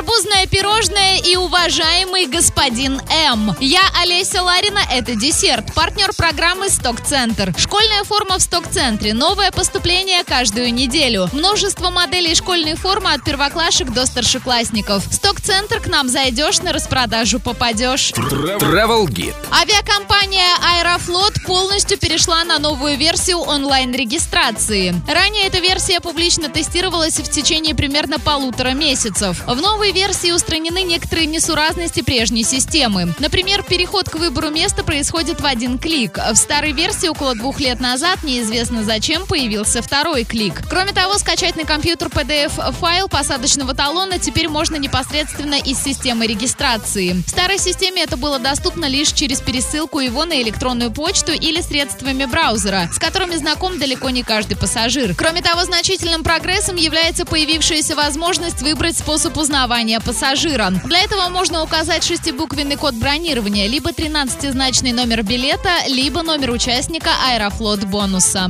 [0.00, 3.56] Арбузное пирожное и уважаемый господин М.
[3.60, 5.72] Я Олеся Ларина, это десерт.
[5.74, 7.54] Партнер программы «Сток-центр».
[7.56, 9.14] Школьная форма в «Сток-центре».
[9.14, 11.30] Новое поступление каждую неделю.
[11.32, 15.06] Множество моделей школьной формы от первоклашек до старшеклассников.
[15.06, 18.12] В «Сток-центр» к нам зайдешь, на распродажу попадешь.
[18.12, 19.34] Travel Guide.
[19.50, 24.94] Авиакомпания Аэрофлот полностью перешла на новую версию онлайн-регистрации.
[25.08, 29.42] Ранее эта версия публично тестировалась в течение примерно полутора месяцев.
[29.46, 33.14] В новой версии устранены некоторые несуразности прежней системы.
[33.18, 36.18] Например, переход к выбору места происходит в один клик.
[36.18, 40.62] В старой версии около двух лет назад неизвестно зачем появился второй клик.
[40.68, 47.12] Кроме того, скачать на компьютер PDF-файл посадочного талона теперь можно непосредственно из системы регистрации.
[47.26, 52.24] В старой системе это было доступно лишь через пересылку его на электронную почту или средствами
[52.24, 55.14] браузера, с которыми знаком далеко не каждый пассажир.
[55.16, 60.70] Кроме того, значительным прогрессом является появившаяся возможность выбрать способ узнавания пассажира.
[60.84, 67.80] Для этого можно указать шестибуквенный код бронирования, либо 13-значный номер билета, либо номер участника Аэрофлот
[67.80, 68.48] бонуса.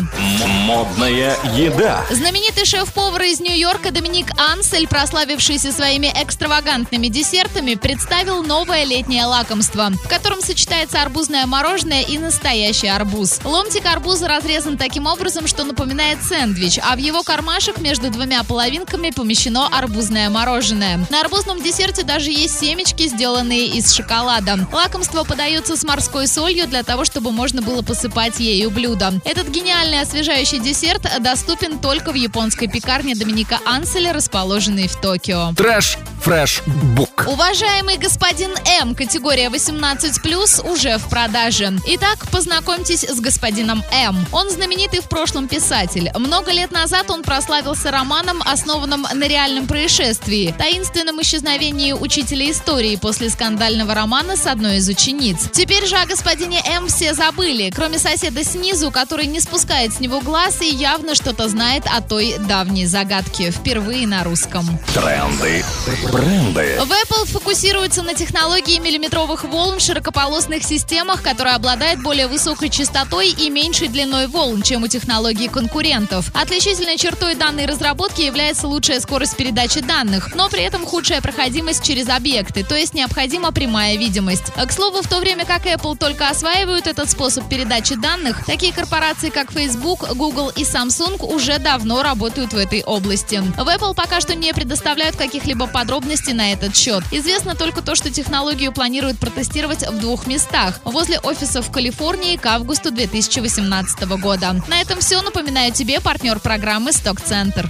[0.67, 2.05] Модная еда.
[2.11, 10.09] Знаменитый шеф-повар из Нью-Йорка Доминик Ансель, прославившийся своими экстравагантными десертами, представил новое летнее лакомство, в
[10.09, 13.41] котором сочетается арбузное мороженое и настоящий арбуз.
[13.43, 19.11] Ломтик арбуза разрезан таким образом, что напоминает сэндвич, а в его кармашек между двумя половинками
[19.11, 21.07] помещено арбузное мороженое.
[21.09, 24.67] На арбузном десерте даже есть семечки, сделанные из шоколада.
[24.73, 29.13] Лакомство подается с морской солью для того, чтобы можно было посыпать ею блюдо.
[29.25, 35.53] Этот гениальный освежающий десерт доступен только в японской пекарне Доминика Анселя, расположенной в Токио.
[35.57, 36.63] Trash Fresh
[36.97, 37.25] Бук.
[37.27, 38.51] Уважаемый господин
[38.83, 41.73] М, категория 18+, уже в продаже.
[41.87, 44.27] Итак, познакомьтесь с господином М.
[44.31, 46.11] Он знаменитый в прошлом писатель.
[46.19, 53.29] Много лет назад он прославился романом, основанным на реальном происшествии, таинственном исчезновении учителя истории после
[53.29, 55.49] скандального романа с одной из учениц.
[55.51, 60.21] Теперь же о господине М все забыли, кроме соседа снизу, который не спускает с него
[60.21, 63.51] глаз и явно что-то знает о той давней загадке.
[63.51, 64.65] Впервые на русском.
[64.95, 65.65] Тренды.
[66.13, 66.79] Бренды.
[66.85, 73.31] В Apple фокусируется на технологии миллиметровых волн в широкополосных системах, которые обладают более высокой частотой
[73.31, 76.31] и меньшей длиной волн, чем у технологий конкурентов.
[76.33, 82.09] Отличительной чертой данной разработки является лучшая скорость передачи данных, но при этом худшая проходимость через
[82.09, 84.53] объекты, то есть необходима прямая видимость.
[84.53, 89.31] К слову, в то время как Apple только осваивают этот способ передачи данных, такие корпорации,
[89.31, 93.37] как Facebook, Google и Samsung уже давно работают в этой области.
[93.57, 97.03] В Apple пока что не предоставляют каких-либо подробностей на этот счет.
[97.11, 100.81] Известно только то, что технологию планируют протестировать в двух местах.
[100.85, 104.57] Возле офисов в Калифорнии к августу 2018 года.
[104.69, 105.23] На этом все.
[105.23, 107.69] Напоминаю тебе партнер программы «Сток-центр».